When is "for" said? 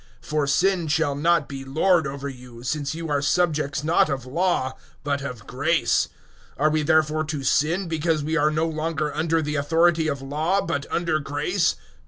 0.29-0.47